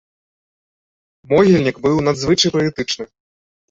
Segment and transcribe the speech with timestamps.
[1.35, 3.05] Могільнік быў надзвычай паэтычны.